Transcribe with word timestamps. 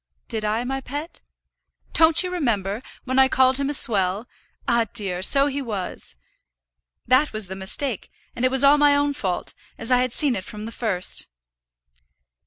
"Did 0.27 0.43
I, 0.43 0.63
my 0.63 0.81
pet?" 0.81 1.21
"Don't 1.93 2.23
you 2.23 2.31
remember, 2.31 2.81
when 3.03 3.19
I 3.19 3.27
called 3.27 3.57
him 3.57 3.69
a 3.69 3.73
swell? 3.75 4.25
Ah, 4.67 4.87
dear! 4.93 5.21
so 5.21 5.45
he 5.45 5.61
was. 5.61 6.15
That 7.05 7.31
was 7.31 7.49
the 7.49 7.55
mistake, 7.55 8.09
and 8.35 8.43
it 8.43 8.49
was 8.49 8.63
all 8.63 8.79
my 8.79 8.95
own 8.95 9.13
fault, 9.13 9.53
as 9.77 9.91
I 9.91 9.97
had 9.97 10.11
seen 10.11 10.35
it 10.35 10.43
from 10.43 10.63
the 10.65 10.71
first." 10.71 11.27